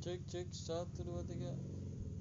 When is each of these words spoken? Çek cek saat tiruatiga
Çek 0.00 0.28
cek 0.28 0.56
saat 0.56 0.94
tiruatiga 0.94 1.56